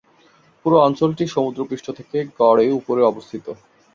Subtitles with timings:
[0.61, 3.45] পুরো অঞ্চলটি সমুদ্রপৃষ্ঠ থেকে গড়ে উপরে অবস্থিত।